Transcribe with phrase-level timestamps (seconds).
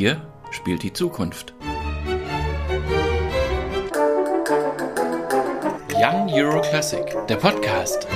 [0.00, 1.52] Hier spielt die Zukunft.
[5.92, 8.08] Young Euro Classic, der Podcast.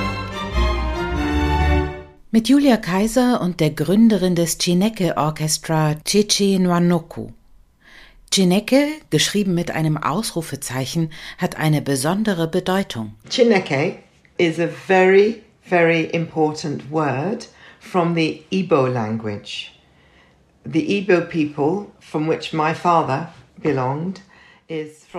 [2.31, 7.33] Mit Julia Kaiser und der Gründerin des Chineke Orchestra, Chichi Nwanoku.
[8.33, 13.17] Chineke, geschrieben mit einem Ausrufezeichen, hat eine besondere Bedeutung.
[13.29, 13.97] Chineke
[14.39, 17.47] is a very, very important word
[17.79, 19.74] from the Igbo language.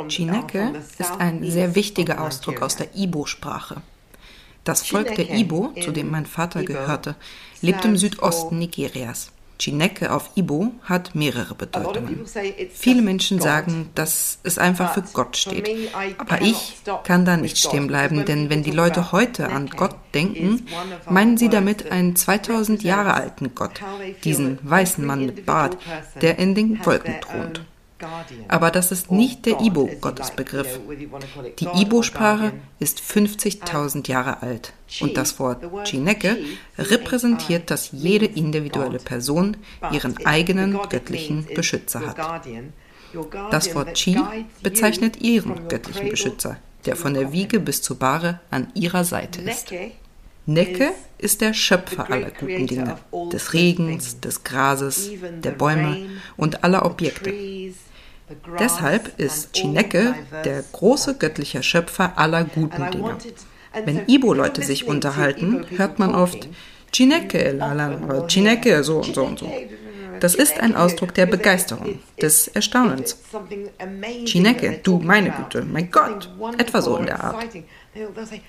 [0.07, 3.81] Chineke ist ein sehr wichtiger Ausdruck aus der Igbo-Sprache.
[4.63, 7.15] Das Volk der Igbo, zu dem mein Vater gehörte,
[7.61, 9.31] lebt im Südosten Nigerias.
[9.59, 12.25] Chineke auf Ibo hat mehrere Bedeutungen.
[12.71, 15.69] Viele Menschen sagen, dass es einfach für Gott steht.
[16.17, 20.67] Aber ich kann da nicht stehen bleiben, denn wenn die Leute heute an Gott denken,
[21.09, 23.81] meinen sie damit einen 2000 Jahre alten Gott,
[24.23, 25.77] diesen weißen Mann mit Bart,
[26.21, 27.61] der in den Wolken thront.
[28.47, 30.79] Aber das ist nicht der Ibo-Gottesbegriff.
[31.59, 36.37] Die Ibo-Sprache ist 50.000 Jahre alt und das Wort Chineke
[36.77, 39.57] repräsentiert, dass jede individuelle Person
[39.91, 42.45] ihren eigenen göttlichen Beschützer hat.
[43.51, 44.19] Das Wort Chi
[44.61, 49.71] bezeichnet ihren göttlichen Beschützer, der von der Wiege bis zur Bahre an ihrer Seite ist.
[50.45, 52.97] Necke ist der Schöpfer aller guten Dinge,
[53.31, 55.09] des Regens, des Grases,
[55.43, 56.07] der Bäume
[56.37, 57.33] und aller Objekte.
[58.59, 63.17] Deshalb ist Chineke der große göttliche Schöpfer aller guten Dinge.
[63.83, 66.47] Wenn Ibo-Leute sich unterhalten, hört man oft
[66.93, 69.51] Chineke, lala, Chineke, so und so und so.
[70.19, 73.17] Das ist ein Ausdruck der Begeisterung, des Erstaunens.
[74.25, 77.45] Chineke, du meine Güte, mein Gott, etwa so in der Art.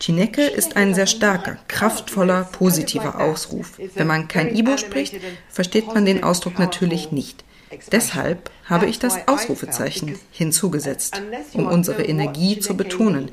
[0.01, 3.79] Chineke ist ein sehr starker, kraftvoller, positiver Ausruf.
[3.95, 5.15] Wenn man kein Ibo spricht,
[5.49, 7.45] versteht man den Ausdruck natürlich nicht.
[7.91, 11.21] Deshalb habe ich das Ausrufezeichen hinzugesetzt,
[11.53, 13.31] um unsere Energie zu betonen,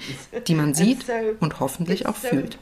[0.47, 1.05] die man sieht
[1.39, 2.57] und hoffentlich auch fühlt.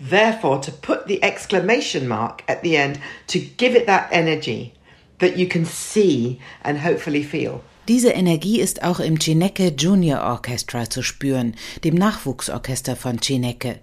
[0.00, 4.72] Therefore, to put the exclamation mark at the end to give it that energy
[5.18, 7.60] that you can see and hopefully feel.
[7.88, 11.54] Diese Energie ist auch im Chineke Junior Orchestra zu spüren,
[11.84, 13.80] dem Nachwuchsorchester von Chineke.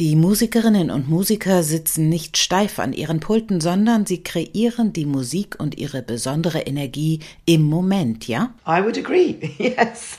[0.00, 5.56] Die Musikerinnen und Musiker sitzen nicht steif an ihren Pulten, sondern sie kreieren die Musik
[5.58, 8.54] und ihre besondere Energie im Moment, ja?
[8.66, 10.18] I would agree, yes.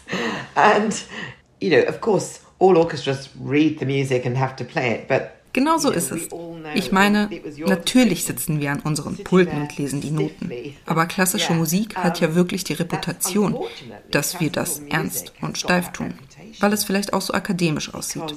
[0.55, 0.93] And,
[1.59, 5.31] you know, of course, all orchestras read the music and have to play it, but
[5.53, 6.27] Genau so ist es.
[6.73, 7.29] Ich meine,
[7.65, 10.51] natürlich sitzen wir an unseren Pulten und lesen die Noten.
[10.85, 13.57] Aber klassische Musik hat ja wirklich die Reputation,
[14.11, 16.15] dass wir das ernst und steif tun,
[16.59, 18.35] weil es vielleicht auch so akademisch aussieht.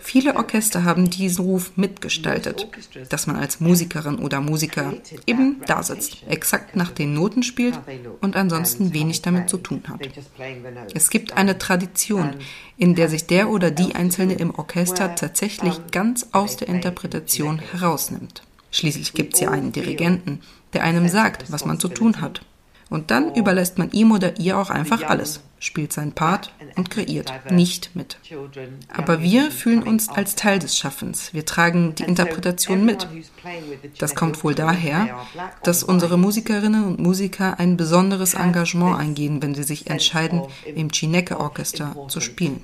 [0.00, 2.68] Viele Orchester haben diesen Ruf mitgestaltet,
[3.08, 4.94] dass man als Musikerin oder Musiker
[5.26, 7.78] eben da sitzt, exakt nach den Noten spielt
[8.20, 10.08] und ansonsten wenig damit zu tun hat.
[10.94, 12.30] Es gibt eine Tradition,
[12.76, 18.42] in der sich der oder die Einzelne im Orchester tatsächlich ganz aus der Interpretation herausnimmt.
[18.72, 20.40] Schließlich gibt es ja einen Dirigenten,
[20.72, 22.40] der einem sagt, was man zu tun hat.
[22.92, 27.32] Und dann überlässt man ihm oder ihr auch einfach alles, spielt seinen Part und kreiert
[27.50, 28.18] nicht mit.
[28.94, 31.32] Aber wir fühlen uns als Teil des Schaffens.
[31.32, 33.08] Wir tragen die Interpretation mit.
[33.96, 35.08] Das kommt wohl daher,
[35.62, 41.40] dass unsere Musikerinnen und Musiker ein besonderes Engagement eingehen, wenn sie sich entscheiden, im Chineke
[41.40, 42.60] Orchester zu spielen.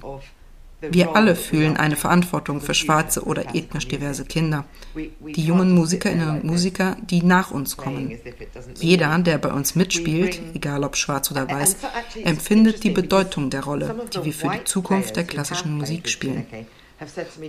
[0.80, 6.44] Wir alle fühlen eine Verantwortung für schwarze oder ethnisch diverse Kinder, die jungen Musikerinnen und
[6.44, 8.16] Musiker, die nach uns kommen.
[8.78, 11.76] Jeder, der bei uns mitspielt, egal ob schwarz oder weiß,
[12.22, 16.46] empfindet die Bedeutung der Rolle, die wir für die Zukunft der klassischen Musik spielen.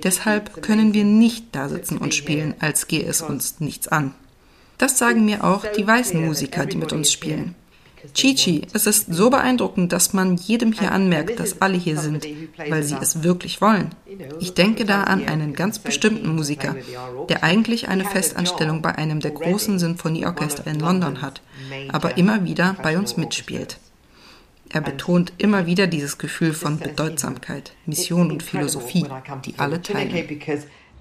[0.04, 4.14] Deshalb können wir nicht da sitzen und spielen, als gehe es uns nichts an.
[4.80, 7.54] Das sagen mir auch die weißen Musiker, die mit uns spielen.
[8.14, 12.26] Chichi, es ist so beeindruckend, dass man jedem hier anmerkt, dass alle hier sind,
[12.58, 13.90] weil sie es wirklich wollen.
[14.40, 16.76] Ich denke da an einen ganz bestimmten Musiker,
[17.28, 21.42] der eigentlich eine Festanstellung bei einem der großen Sinfonieorchester in London hat,
[21.90, 23.80] aber immer wieder bei uns mitspielt.
[24.72, 29.06] Er betont immer wieder dieses Gefühl von Bedeutsamkeit, Mission und Philosophie,
[29.46, 30.40] die alle teilen.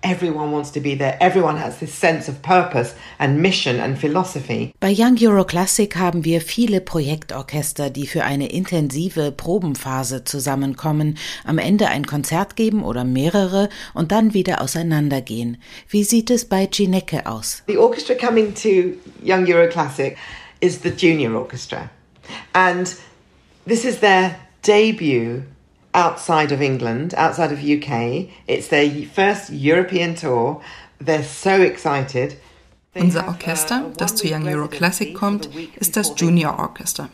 [0.03, 1.17] Everyone wants to be there.
[1.21, 4.73] Everyone has this sense of purpose and mission and philosophy.
[4.79, 11.59] Bei Young Euro Classic haben wir viele Projektorchester, die für eine intensive Probenphase zusammenkommen, am
[11.59, 15.57] Ende ein Konzert geben oder mehrere und dann wieder auseinandergehen.
[15.89, 17.65] Wie sieht es bei Ginecke aus?
[17.67, 20.17] The orchestra coming to Young Euro Classic
[20.61, 21.91] is the junior orchestra.
[22.53, 22.95] And
[23.67, 25.43] this is their debut
[25.99, 28.29] outside of England, outside of UK.
[28.47, 30.61] It's their first European tour.
[31.05, 32.37] They're so excited.
[32.95, 35.49] Unser Orchester, das zu Young Euro Classic kommt,
[35.79, 37.09] ist das Junior Orchestra.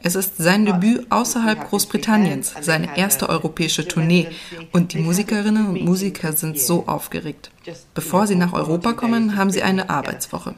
[0.00, 4.28] Es ist sein Debüt außerhalb Großbritanniens, seine erste europäische Tournee
[4.72, 7.50] und die Musikerinnen und Musiker sind so aufgeregt.
[7.94, 10.54] Bevor sie nach Europa kommen, haben sie eine Arbeitswoche.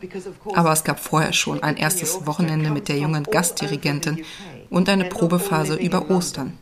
[0.55, 4.25] Aber es gab vorher schon ein erstes Wochenende mit der jungen Gastdirigentin
[4.69, 6.59] und eine Probephase über Ostern.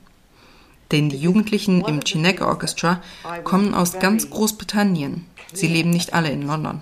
[0.91, 3.03] Denn die Jugendlichen im Chineke Orchestra
[3.45, 5.27] kommen aus ganz Großbritannien.
[5.53, 6.81] Sie leben nicht alle in London.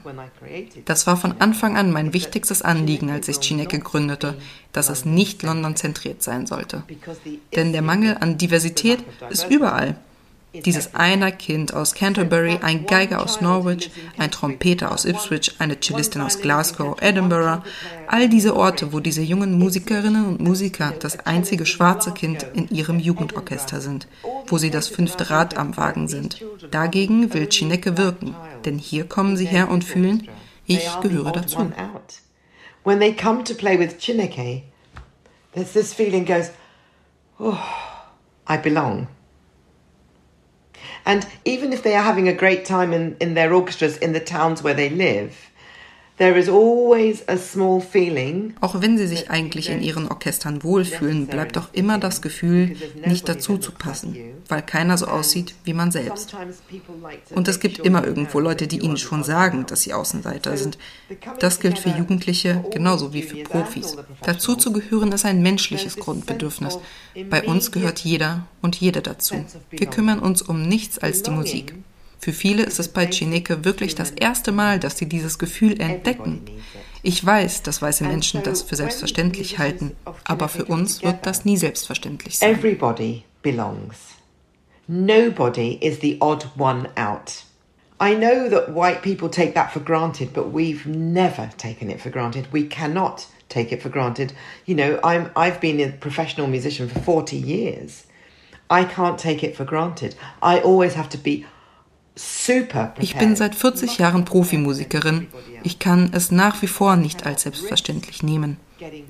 [0.85, 4.37] Das war von Anfang an mein wichtigstes Anliegen, als ich Chineke gründete,
[4.73, 6.83] dass es nicht London zentriert sein sollte.
[7.55, 9.97] Denn der Mangel an Diversität ist überall.
[10.55, 16.23] Dieses einer Kind aus Canterbury, ein Geiger aus Norwich, ein Trompeter aus Ipswich, eine Cellistin
[16.23, 17.63] aus Glasgow, Edinburgh,
[18.07, 22.99] all diese Orte, wo diese jungen Musikerinnen und Musiker das einzige schwarze Kind in ihrem
[22.99, 24.09] Jugendorchester sind,
[24.47, 26.43] wo sie das fünfte Rad am Wagen sind.
[26.71, 28.35] Dagegen will Chineke wirken,
[28.65, 30.29] denn hier kommen sie her und fühlen,
[30.65, 31.71] ich gehöre dazu.
[32.85, 34.63] When they come to play with Chineke,
[35.53, 36.51] there's this feeling goes,
[37.39, 37.59] oh,
[38.49, 39.09] I belong.
[41.07, 44.21] And even if they are having a great time in, in their orchestras in the
[44.21, 45.51] towns where they live,
[46.19, 46.35] Auch
[48.81, 52.75] wenn sie sich eigentlich in ihren Orchestern wohlfühlen, bleibt doch immer das Gefühl,
[53.05, 54.17] nicht dazu zu passen,
[54.49, 56.35] weil keiner so aussieht wie man selbst.
[57.35, 60.79] Und es gibt immer irgendwo Leute, die ihnen schon sagen, dass sie Außenseiter sind.
[61.39, 63.99] Das gilt für Jugendliche genauso wie für Profis.
[64.23, 66.79] Dazu zu gehören ist ein menschliches Grundbedürfnis.
[67.29, 69.45] Bei uns gehört jeder und jede dazu.
[69.71, 71.75] Wir kümmern uns um nichts als die Musik.
[72.19, 76.43] Für viele ist es bei Chineke wirklich das erste Mal, dass sie dieses Gefühl entdecken.
[77.03, 81.57] Ich weiß, dass weiße Menschen das für selbstverständlich halten, aber für uns wird das nie
[81.57, 82.53] selbstverständlich sein.
[82.53, 83.97] Everybody belongs.
[84.89, 87.45] Nobody is the odd one out.
[87.99, 92.11] I know that white people take that for granted, but we've never taken it for
[92.11, 92.47] granted.
[92.53, 94.33] We cannot take it for granted.
[94.67, 98.07] You know, I'm I've been a professional musician for 40 years.
[98.69, 100.15] I can't take it for granted.
[100.43, 101.47] I always have to be
[102.99, 105.27] ich bin seit 40 Jahren Profimusikerin.
[105.63, 108.57] Ich kann es nach wie vor nicht als selbstverständlich nehmen.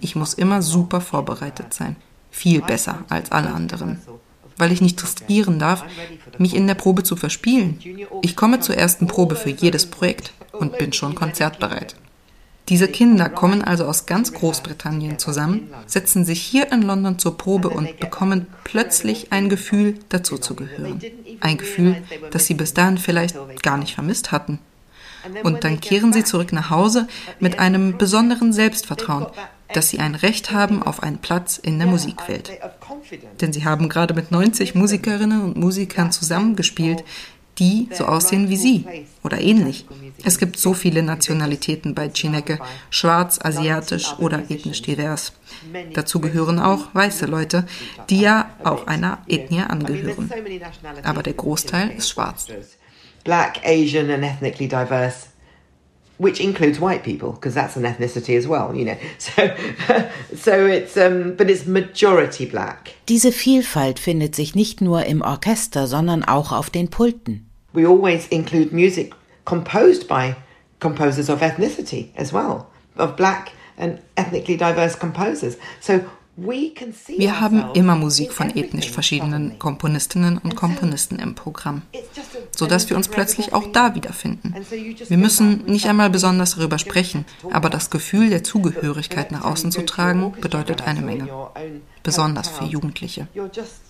[0.01, 1.97] Ich muss immer super vorbereitet sein.
[2.31, 4.01] Viel besser als alle anderen.
[4.57, 5.85] Weil ich nicht riskieren darf,
[6.39, 7.79] mich in der Probe zu verspielen.
[8.23, 11.95] Ich komme zur ersten Probe für jedes Projekt und bin schon konzertbereit.
[12.69, 17.71] Diese Kinder kommen also aus ganz Großbritannien zusammen, setzen sich hier in London zur Probe
[17.71, 21.01] und bekommen plötzlich ein Gefühl, dazuzugehören.
[21.41, 22.03] Ein Gefühl,
[22.33, 24.59] das sie bis dahin vielleicht gar nicht vermisst hatten.
[25.43, 27.09] Und dann kehren sie zurück nach Hause
[27.41, 29.27] mit einem besonderen Selbstvertrauen,
[29.73, 32.51] dass sie ein Recht haben auf einen Platz in der Musikwelt.
[33.41, 37.05] Denn sie haben gerade mit 90 Musikerinnen und Musikern zusammengespielt,
[37.59, 38.85] die so aussehen wie sie
[39.23, 39.87] oder ähnlich.
[40.25, 42.59] Es gibt so viele Nationalitäten bei Chineke,
[42.91, 45.33] schwarz, asiatisch oder ethnisch divers.
[45.95, 47.67] Dazu gehören auch weiße Leute,
[48.11, 50.31] die ja auch einer Ethnie angehören.
[51.03, 52.47] Aber der Großteil ist schwarz.
[53.25, 55.29] Black, Asian and ethnically diverse
[56.19, 58.97] which includes white people because that's an ethnicity as well, you know.
[59.19, 59.51] So,
[60.35, 62.95] so it's um, but it's majority black.
[63.09, 67.51] Diese Vielfalt findet sich nicht nur im Orchester, sondern auch auf den Pulten.
[67.77, 69.13] We always include music
[69.45, 70.37] composed by
[70.81, 75.59] composers of ethnicity as well, of black and ethnically diverse composers.
[75.81, 76.01] So
[76.37, 81.81] wir haben immer Musik von ethnisch verschiedenen Komponistinnen und Komponisten im Programm,
[82.55, 84.55] sodass wir uns plötzlich auch da wiederfinden.
[85.09, 89.87] Wir müssen nicht einmal besonders darüber sprechen, aber das Gefühl der Zugehörigkeit nach außen zu
[89.87, 91.29] tragen, bedeutet eine Menge
[92.07, 93.27] besonders für Jugendliche.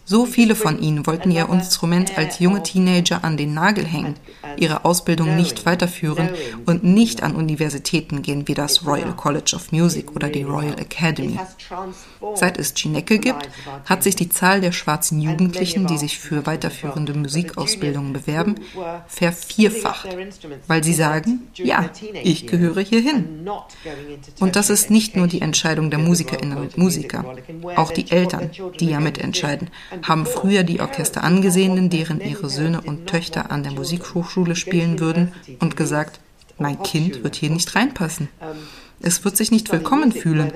[0.06, 4.14] So viele von ihnen wollten ihr Instrument als junge Teenager an den Nagel hängen,
[4.56, 6.30] ihre Ausbildung nicht weiterführen
[6.64, 11.38] und nicht an Universitäten gehen wie das Royal College of Music oder die Royal Academy.
[12.36, 13.50] Seit es Chineke gibt,
[13.84, 18.54] hat sich die Zahl der schwarzen Jugendlichen, die sich für weiterführende Musikausbildungen bewerben,
[19.08, 20.08] vervierfacht,
[20.68, 21.90] weil sie sagen, ja,
[22.22, 23.50] ich gehöre hierhin.
[24.38, 27.24] Und das ist nicht nur die Entscheidung der Musikerinnen und Musiker.
[27.74, 29.70] Auch die Eltern, die ja mitentscheiden,
[30.02, 35.00] haben früher die Orchester angesehen, in deren ihre Söhne und Töchter an der Musikhochschule spielen
[35.00, 36.20] würden und gesagt,
[36.58, 38.28] mein Kind wird hier nicht reinpassen.
[39.00, 40.52] Es wird sich nicht willkommen fühlen.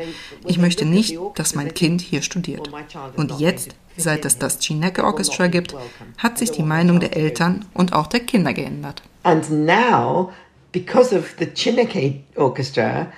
[0.47, 2.71] Ich möchte nicht, dass mein Kind hier studiert.
[3.16, 5.75] Und jetzt, seit es das Chineke Orchestra gibt,
[6.16, 9.02] hat sich die Meinung der Eltern und auch der Kinder geändert.
[9.25, 10.33] And now,
[10.73, 13.09] because of the Chineke Orchestra,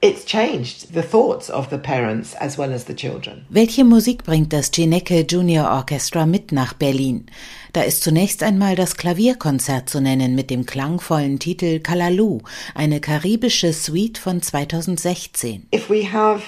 [0.00, 3.44] it's changed the thoughts of the parents as well as the children.
[3.48, 7.26] Welche Musik bringt das Ginecke Junior Orchestra mit nach Berlin?
[7.72, 12.40] Da ist zunächst einmal das Klavierkonzert zu nennen mit dem klangvollen Titel Kalalu,
[12.74, 15.66] eine karibische Suite von 2016.
[15.74, 16.42] If we have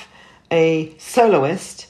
[0.52, 1.88] a soloist,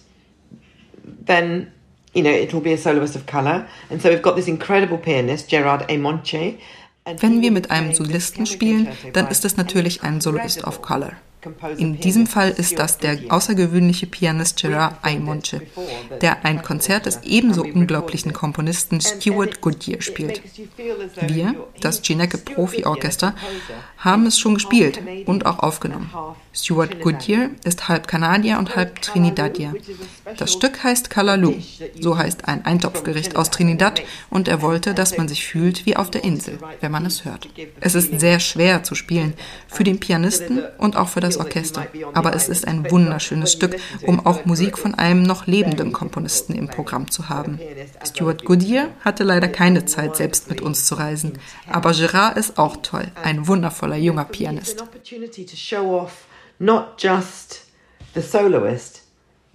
[1.26, 1.68] then
[2.14, 4.98] you know it will be a soloist of color, and so we've got this incredible
[4.98, 6.54] pianist Gerard Emonche.
[7.18, 11.12] Wenn wir mit einem Solisten spielen, dann ist es natürlich ein Soloist of Color.
[11.78, 15.62] In diesem Fall ist das der außergewöhnliche Pianist Gerard Aymonche,
[16.20, 20.42] der ein Konzert des ebenso unglaublichen Komponisten Stuart Goodyear spielt.
[21.20, 23.34] Wir, das Ginecke Profi-Orchester,
[23.98, 26.10] haben es schon gespielt und auch aufgenommen.
[26.52, 29.74] Stuart Goodyear ist halb Kanadier und halb Trinidadier.
[30.36, 31.54] Das Stück heißt Kalalu,
[31.98, 36.10] so heißt ein Eintopfgericht aus Trinidad und er wollte, dass man sich fühlt wie auf
[36.10, 37.48] der Insel, wenn man es hört.
[37.80, 39.34] Es ist sehr schwer zu spielen,
[39.68, 44.24] für den Pianisten und auch für das Orchester, aber es ist ein wunderschönes Stück, um
[44.24, 47.58] auch Musik von einem noch lebenden Komponisten im Programm zu haben.
[48.04, 52.76] Stuart Goodyear hatte leider keine Zeit, selbst mit uns zu reisen, aber Gerard ist auch
[52.78, 54.84] toll, ein wundervoller junger Pianist.
[56.62, 57.64] not just
[58.12, 59.00] the soloist,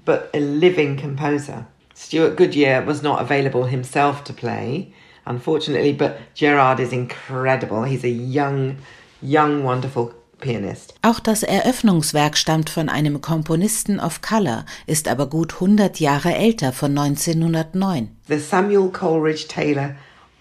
[0.06, 1.68] but a living composer.
[1.94, 4.94] Stuart Goodyear was not available himself to play,
[5.26, 7.84] unfortunately, but Gerard is incredible.
[7.84, 8.78] He's a young,
[9.22, 10.14] young, wonderful
[10.46, 10.94] pianist.
[11.02, 16.72] Auch das Eröffnungswerk stammt von einem Komponisten of Color, ist aber gut 100 Jahre älter,
[16.72, 18.16] von 1909.
[18.28, 19.96] The Samuel Coleridge Taylor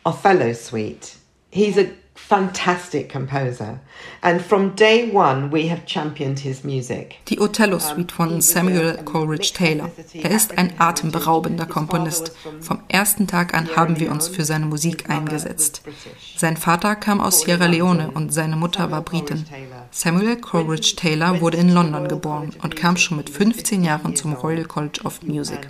[0.04, 1.16] Othello Suite.
[1.50, 3.80] He's a fantastic composer.
[4.20, 7.16] And from day one we have championed his music.
[7.28, 9.90] Die Othello Suite von Samuel Coleridge Taylor.
[10.14, 12.32] Er ist ein atemberaubender Komponist.
[12.60, 15.82] Vom ersten Tag an haben wir uns für seine Musik eingesetzt.
[16.36, 19.44] Sein Vater kam aus Sierra Leone und seine Mutter war Britin.
[19.96, 24.64] Samuel Coleridge Taylor wurde in London geboren und kam schon mit 15 Jahren zum Royal
[24.64, 25.68] College of Music.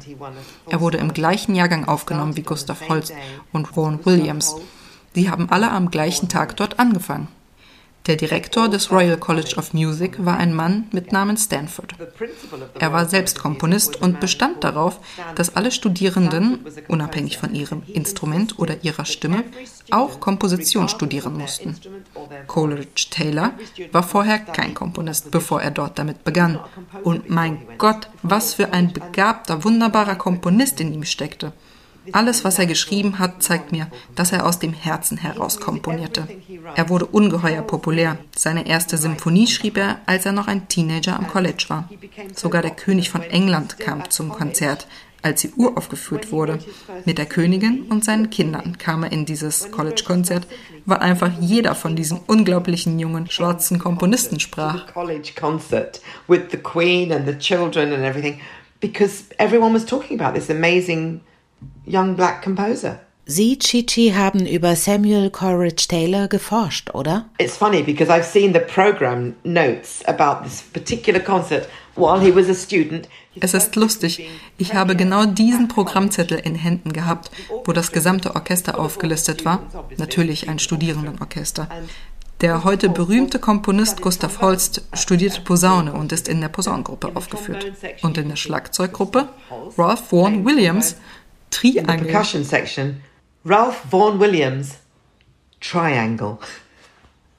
[0.67, 3.13] Er wurde im gleichen Jahrgang aufgenommen wie Gustav Holst
[3.53, 4.57] und Vaughan Williams.
[5.15, 7.29] Sie haben alle am gleichen Tag dort angefangen.
[8.07, 11.95] Der Direktor des Royal College of Music war ein Mann mit Namen Stanford.
[12.79, 15.01] Er war selbst Komponist und bestand darauf,
[15.37, 19.45] dass alle Studierenden, unabhängig von ihrem Instrument oder ihrer Stimme,
[19.91, 21.77] auch Komposition studieren mussten.
[22.47, 23.53] Coleridge Taylor
[23.91, 26.61] war vorher kein Komponist, bevor er dort damit begann.
[27.05, 31.55] Und mein Gott, was für ein begabter, wunderbarer Komponist in ihm steckte.
[32.13, 36.27] Alles, was er geschrieben hat, zeigt mir, dass er aus dem Herzen heraus komponierte.
[36.75, 38.19] Er wurde ungeheuer populär.
[38.37, 41.89] Seine erste Symphonie schrieb er, als er noch ein Teenager am College war.
[42.35, 44.87] Sogar der König von England kam zum Konzert,
[45.23, 46.59] als die Uhr aufgeführt wurde.
[47.07, 50.47] Mit der Königin und seinen Kindern kam er in dieses College-Konzert,
[50.85, 54.87] weil einfach jeder von diesem unglaublichen jungen schwarzen Komponisten sprach.
[58.81, 61.23] Because everyone was talking about this amazing
[61.87, 63.01] young black composer.
[63.27, 67.25] Sie, Chichi, haben über Samuel Coleridge Taylor geforscht, oder?
[67.39, 71.67] It's funny because I've seen the program notes about this particular concert
[71.97, 73.09] while he was a student.
[73.41, 74.29] Es ist lustig.
[74.59, 77.31] Ich habe genau diesen Programmzettel in Händen gehabt,
[77.65, 79.63] wo das gesamte Orchester aufgelistet war.
[79.97, 81.69] Natürlich ein Studierendenorchester.
[82.43, 87.73] Der heute berühmte Komponist Gustav Holst studierte Posaune und ist in der Posaunengruppe aufgeführt.
[88.03, 89.31] Und in der Schlagzeuggruppe
[89.79, 90.97] Ralph Vaughan Williams
[91.55, 91.95] Triangle.
[91.95, 93.03] In the percussion section,
[93.45, 94.79] Ralph Vaughan Williams,
[95.61, 96.39] Triangle.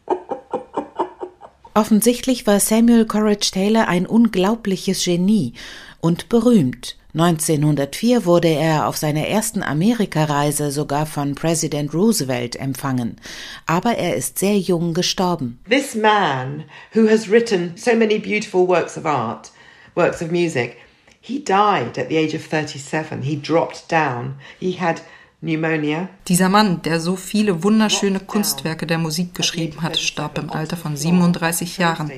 [1.73, 5.53] Offensichtlich war Samuel Courage Taylor ein unglaubliches Genie
[5.99, 6.95] und berühmt.
[7.13, 13.17] 1904 wurde er auf seiner ersten Amerikareise sogar von Präsident Roosevelt empfangen.
[13.65, 15.59] Aber er ist sehr jung gestorben.
[15.69, 19.51] This man who has written so many beautiful works of art,
[19.95, 20.77] works of music,
[21.27, 23.23] He died at the age of 37.
[23.23, 24.35] He dropped down.
[24.59, 25.01] He had
[25.41, 26.07] pneumonia.
[26.27, 30.95] Dieser Mann, der so viele wunderschöne Kunstwerke der Musik geschrieben hat, starb im Alter von
[30.95, 32.11] 37 Jahren.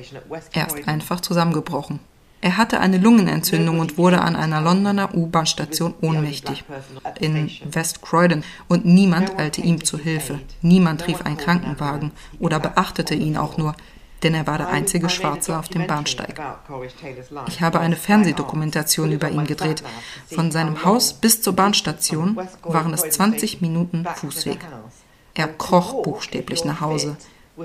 [0.52, 2.00] Er ist einfach zusammengebrochen.
[2.42, 6.64] Er hatte eine Lungenentzündung und wurde an einer Londoner U-Bahn-Station ohnmächtig
[7.18, 10.38] in West Croydon und niemand eilte ihm zu Hilfe.
[10.60, 13.74] Niemand rief einen Krankenwagen oder beachtete ihn auch nur
[14.22, 16.40] denn er war der einzige Schwarze auf dem Bahnsteig.
[17.46, 19.82] Ich habe eine Fernsehdokumentation über ihn gedreht.
[20.32, 24.58] Von seinem Haus bis zur Bahnstation waren es 20 Minuten Fußweg.
[25.34, 27.16] Er kroch buchstäblich nach Hause.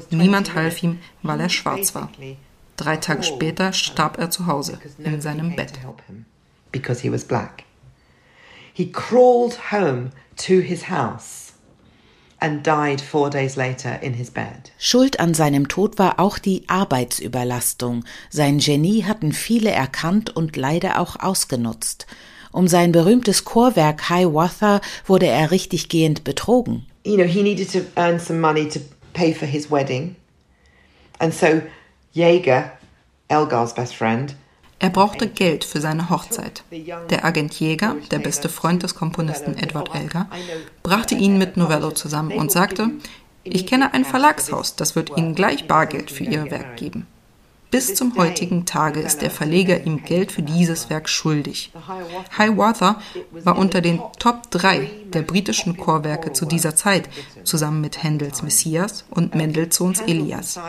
[0.10, 2.10] Niemand half ihm, weil er schwarz war.
[2.78, 5.74] Drei Tage später starb er zu Hause in seinem Bett.
[6.72, 7.64] Because he was black.
[8.74, 11.53] He crawled home to his house
[14.78, 18.04] Schuld an seinem Tod war auch die Arbeitsüberlastung.
[18.30, 22.06] Sein Genie hatten viele erkannt und leider auch ausgenutzt.
[22.52, 26.86] Um sein berühmtes Chorwerk Hiawatha wurde er richtiggehend betrogen.
[27.06, 28.80] You know, he needed to earn some money to
[29.14, 30.16] pay for his wedding.
[31.20, 31.62] And so
[32.12, 32.72] Jaeger,
[33.30, 34.36] Elgar's best friend,
[34.84, 36.66] er brauchte Geld für seine Hochzeit.
[37.10, 40.28] Der Agent Jäger, der beste Freund des Komponisten Edward Elgar,
[40.84, 42.90] brachte ihn mit Novello zusammen und sagte,
[43.46, 47.08] ich kenne ein Verlagshaus, das wird Ihnen gleich Bargeld für Ihr Werk geben.
[47.72, 51.72] Bis zum heutigen Tage ist der Verleger ihm Geld für dieses Werk schuldig.
[52.38, 53.02] Hiawatha
[53.46, 57.08] war unter den Top 3 der britischen Chorwerke zu dieser Zeit,
[57.46, 60.60] zusammen mit Händels Messias und Mendelssohns Elias.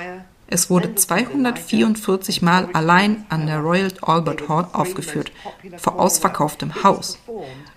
[0.46, 5.32] Es wurde 244 Mal allein an der Royal Albert Hall aufgeführt,
[5.78, 7.18] vor ausverkauftem Haus.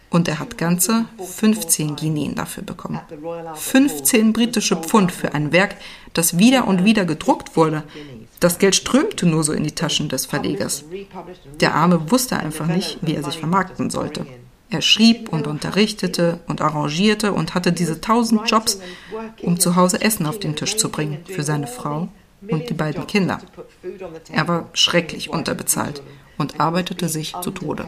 [0.09, 2.99] Und er hat ganze 15 Guineen dafür bekommen.
[3.55, 5.75] 15 britische Pfund für ein Werk,
[6.13, 7.83] das wieder und wieder gedruckt wurde.
[8.39, 10.85] Das Geld strömte nur so in die Taschen des Verlegers.
[11.59, 14.25] Der Arme wusste einfach nicht, wie er sich vermarkten sollte.
[14.69, 18.79] Er schrieb und unterrichtete und arrangierte und hatte diese tausend Jobs,
[19.41, 22.09] um zu Hause Essen auf den Tisch zu bringen für seine Frau
[22.41, 23.39] und die beiden Kinder.
[24.31, 26.01] Er war schrecklich unterbezahlt
[26.37, 27.85] und arbeitete sich zu Tode.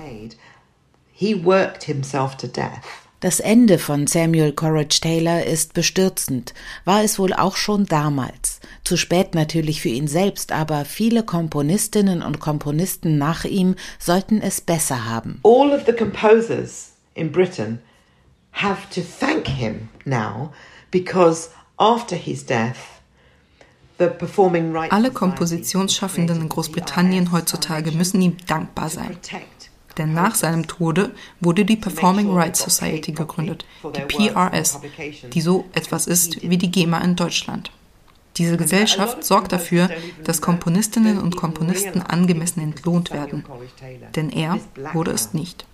[3.21, 6.53] Das Ende von Samuel Courage Taylor ist bestürzend,
[6.85, 8.61] war es wohl auch schon damals.
[8.85, 14.61] Zu spät natürlich für ihn selbst, aber viele Komponistinnen und Komponisten nach ihm sollten es
[14.61, 15.41] besser haben.
[15.43, 17.79] All of the composers in Britain
[18.53, 20.53] have to thank him now
[20.89, 22.98] because after his death
[24.89, 29.17] alle Kompositionsschaffenden in Großbritannien heutzutage müssen ihm dankbar sein.
[29.97, 34.79] Denn nach seinem Tode wurde die Performing Rights Society gegründet, die PRS,
[35.33, 37.71] die so etwas ist wie die GEMA in Deutschland.
[38.37, 39.89] Diese Gesellschaft sorgt dafür,
[40.23, 43.43] dass Komponistinnen und Komponisten angemessen entlohnt werden.
[44.15, 44.59] Denn er
[44.93, 45.65] wurde es nicht.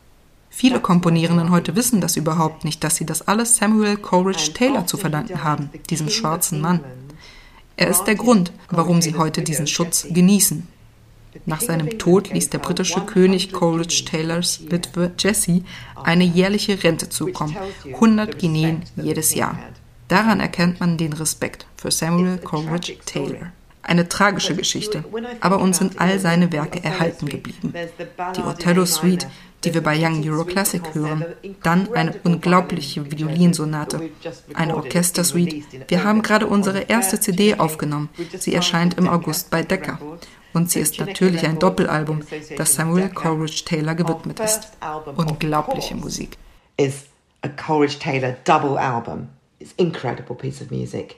[0.50, 4.98] Viele Komponierenden heute wissen das überhaupt nicht, dass sie das alles Samuel Coleridge Taylor zu
[4.98, 6.80] verdanken haben, diesem schwarzen Mann.
[7.78, 10.68] Er ist der Grund, warum sie heute diesen Schutz genießen.
[11.46, 15.64] Nach seinem Tod ließ der britische König Coleridge Taylors Witwe Jessie
[16.04, 19.60] eine jährliche Rente zukommen, 100 Guineen jedes Jahr.
[20.08, 23.52] Daran erkennt man den Respekt für Samuel Coleridge Taylor.
[23.88, 25.06] Eine tragische Geschichte,
[25.42, 27.72] aber uns sind all seine Werke erhalten geblieben.
[28.36, 29.28] Die Othello Suite,
[29.64, 31.24] die wir bei Young Euro Classic hören.
[31.62, 34.10] Dann eine unglaubliche Violinsonate,
[34.56, 35.62] eine Orchestersuite.
[35.88, 38.10] Wir haben gerade unsere erste CD aufgenommen.
[38.40, 40.00] Sie erscheint im August bei Decca.
[40.54, 42.22] Und sie ist natürlich ein Doppelalbum,
[42.58, 44.72] das Samuel Coleridge Taylor gewidmet ist.
[45.16, 46.38] Unglaubliche Musik.
[46.78, 47.04] Is
[47.44, 49.28] a Coleridge Taylor double album.
[49.60, 51.18] It's incredible piece of music.